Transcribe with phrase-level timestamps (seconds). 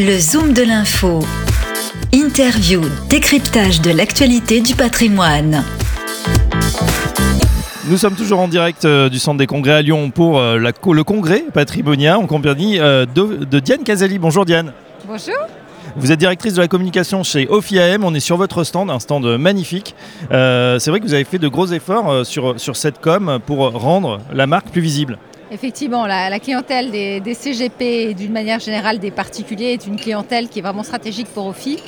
[0.00, 1.18] Le Zoom de l'info.
[2.12, 5.64] Interview, décryptage de l'actualité du patrimoine.
[7.88, 10.70] Nous sommes toujours en direct euh, du Centre des Congrès à Lyon pour euh, la,
[10.70, 14.20] le congrès Patrimonia en compagnie euh, de, de Diane Casali.
[14.20, 14.72] Bonjour Diane.
[15.04, 15.34] Bonjour.
[15.96, 18.04] Vous êtes directrice de la communication chez OFIAM.
[18.04, 19.96] On est sur votre stand, un stand magnifique.
[20.30, 24.20] c'est vrai que vous avez fait de gros efforts sur, sur cette com pour rendre
[24.32, 25.18] la marque plus visible.
[25.50, 30.58] Effectivement, la, clientèle des, CGP et d'une manière générale des particuliers est une clientèle qui
[30.58, 31.78] est vraiment stratégique pour OFI.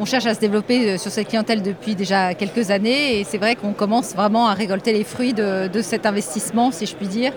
[0.00, 3.38] On cherche à se développer euh, sur cette clientèle depuis déjà quelques années et c'est
[3.38, 7.32] vrai qu'on commence vraiment à récolter les fruits de, cet investissement, si je puis dire.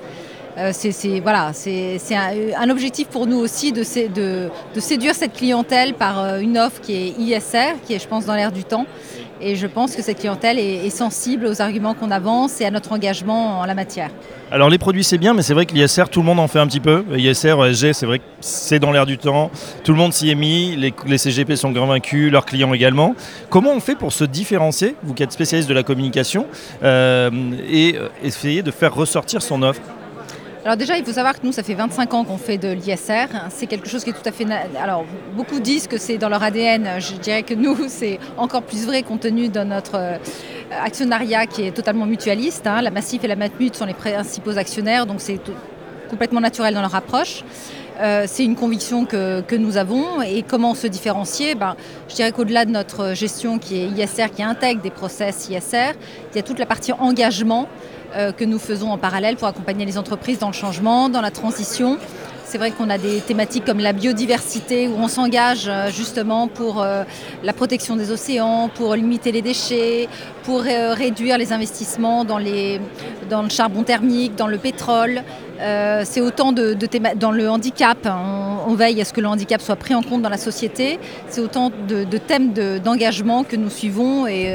[0.58, 1.52] Euh, c'est voilà,
[2.58, 7.20] un, objectif pour nous aussi de, séduire cette clientèle par euh, une offre qui est
[7.20, 8.85] ISR, qui est je pense dans l'air du temps.
[9.41, 12.91] Et je pense que cette clientèle est, sensible aux arguments qu'on avance et à notre
[12.91, 14.09] engagement en la matière.
[14.52, 16.59] Alors les produits c'est bien, mais c'est vrai que l'ISR, tout le monde en fait
[16.59, 17.05] un petit peu.
[17.16, 19.50] ISR, ESG, c'est vrai que c'est dans l'air du temps.
[19.84, 23.16] Tout le monde s'y est mis, les, CGP sont convaincus, leurs clients également.
[23.50, 26.47] Comment on fait pour se différencier, vous qui êtes spécialiste de la communication,
[26.83, 27.30] euh,
[27.70, 29.81] et euh, essayer de faire ressortir son offre?
[30.70, 33.25] Alors déjà, il faut savoir que nous, ça fait 25 ans qu'on fait de l'ISR.
[33.50, 34.45] C'est quelque chose qui est tout à fait...
[34.80, 35.03] Alors,
[35.36, 36.88] beaucoup disent que c'est dans leur ADN.
[37.00, 40.17] Je dirais que nous, c'est encore plus vrai compte tenu de notre euh,
[40.84, 42.67] actionnariat qui est totalement mutualiste.
[42.67, 42.84] Hein.
[42.84, 45.39] La Massif et la Matmut sont les principaux actionnaires, donc c'est
[46.08, 47.44] complètement naturel dans leur approche.
[48.00, 50.22] Euh, c'est une conviction que, nous avons.
[50.22, 51.55] Et comment se différencier?
[51.55, 51.75] Ben,
[52.08, 55.94] Je dirais qu'au-delà de notre gestion qui est ISR, qui intègre des process ISR,
[56.31, 57.67] il y a toute la partie engagement
[58.16, 61.31] euh, que nous faisons en parallèle pour accompagner les entreprises dans le changement, dans la
[61.31, 61.97] transition.
[62.45, 66.83] C'est vrai qu'on a des thématiques comme la biodiversité où on s'engage euh, justement pour
[67.44, 70.08] la protection des océans, pour limiter les déchets,
[70.44, 72.80] pour réduire les investissements dans le
[73.50, 75.22] charbon thermique, dans le pétrole.
[76.03, 78.05] C'est autant de, de dans le handicap.
[78.05, 78.17] Hein.
[78.67, 80.99] On, veille à ce que le handicap soit pris en compte dans la société.
[81.27, 84.53] C'est autant de, thèmes d'engagement que nous suivons et,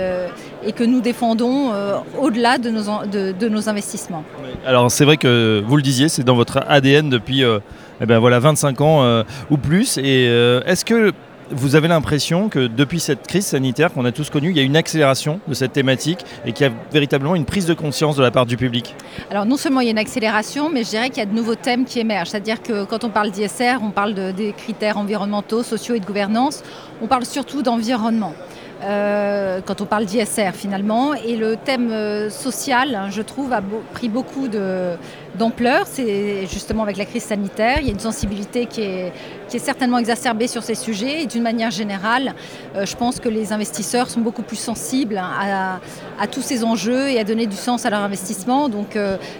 [0.66, 4.24] et que nous défendons euh, au-delà de nos, investissements.
[4.66, 7.58] Alors c'est vrai que vous le disiez, c'est dans votre ADN depuis euh,
[8.00, 9.98] eh ben voilà, 25 ans euh, ou plus.
[9.98, 10.24] Et
[10.66, 11.12] est-ce que
[11.50, 14.62] vous avez l'impression que depuis cette crise sanitaire qu'on a tous connue, il y a
[14.62, 18.22] une accélération de cette thématique et qu'il y a véritablement une prise de conscience de
[18.22, 18.94] la part du public
[19.30, 21.34] Alors non seulement il y a une accélération, mais je dirais qu'il y a de
[21.34, 22.30] nouveaux thèmes qui émergent.
[22.30, 26.06] C'est-à-dire que quand on parle d'ISR, on parle de, des critères environnementaux, sociaux et de
[26.06, 26.62] gouvernance.
[27.02, 28.34] On parle surtout d'environnement.
[28.82, 31.14] Euh, quand on parle d'ISR finalement.
[31.14, 33.62] Et le thème euh, social, hein, je trouve, a
[33.92, 35.86] pris beaucoup d'ampleur.
[35.86, 37.78] C'est justement avec la crise sanitaire.
[37.80, 39.12] Il y a une sensibilité qui est,
[39.48, 41.22] qui est certainement exacerbée sur ces sujets.
[41.22, 42.34] Et d'une manière générale,
[42.76, 45.80] euh, je pense que les investisseurs sont beaucoup plus sensibles à,
[46.20, 48.68] à, tous ces enjeux et à donner du sens à leur investissement.
[48.68, 48.98] Donc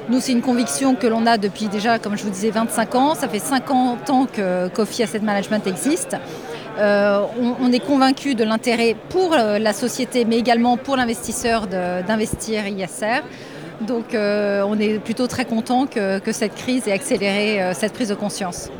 [0.09, 3.15] nous, c'est une conviction que l'on a depuis déjà, comme je vous disais, 25 ans.
[3.15, 6.16] Ça fait 50 ans que Coffee Asset Management existe.
[6.78, 7.20] Euh,
[7.60, 13.22] on, est convaincu de l'intérêt pour euh, la société, mais également pour l'investisseur d'investir ISR.
[13.80, 18.14] Donc euh, on est plutôt très content que, cette crise ait accéléré cette prise de
[18.14, 18.70] conscience.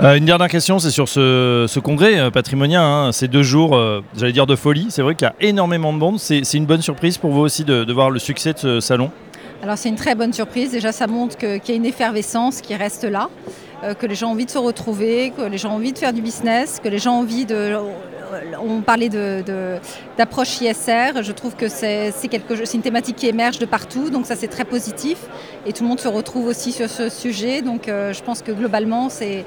[0.00, 3.12] une dernière question, c'est sur ce, congrès patrimonien, hein.
[3.12, 3.78] ces deux jours,
[4.16, 4.86] j'allais dire de folie.
[4.90, 6.18] C'est vrai qu'il y a énormément de monde.
[6.18, 9.10] C'est une bonne surprise pour vous aussi de, voir le succès de ce salon?
[9.62, 10.72] Alors c'est une très bonne surprise.
[10.72, 13.28] Déjà, ça montre qu'il y a une effervescence qui reste là.
[13.82, 15.98] Euh, que les gens ont envie de se retrouver, que les gens ont envie de
[15.98, 17.76] faire du business, que les gens ont envie de...
[18.62, 19.10] On parlait
[20.16, 22.12] d'approche de, ISR, je trouve que c'est
[22.74, 25.18] une thématique qui émerge de partout, donc ça c'est très positif.
[25.66, 28.52] Et tout le monde se retrouve aussi sur ce sujet, donc euh, je pense que
[28.52, 29.44] globalement c'est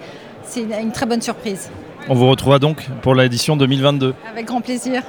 [0.56, 1.72] une très bonne surprise.
[2.10, 4.14] On vous retrouvera donc pour l'édition 2022.
[4.32, 5.02] Avec grand plaisir.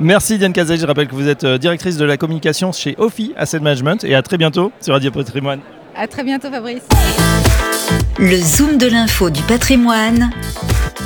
[0.00, 3.32] Merci Diane Cazet, je rappelle que vous êtes euh, directrice de la communication chez OFI
[3.36, 5.60] Asset Management et à très bientôt sur Radio Patrimoine.
[5.96, 6.82] À très bientôt Fabrice.
[8.18, 10.30] Le Zoom de l'info du patrimoine,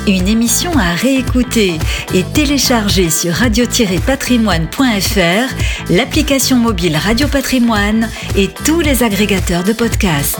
[0.07, 1.79] une émission à réécouter
[2.13, 10.37] et télécharger sur radio-patrimoine.fr, l'application mobile Radio Patrimoine et tous les agrégateurs de podcasts.